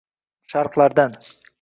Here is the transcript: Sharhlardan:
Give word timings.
Sharhlardan: 0.53 1.19